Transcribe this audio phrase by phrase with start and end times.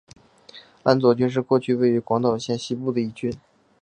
[0.81, 3.31] 安佐郡是过去位于广岛县西部的一郡。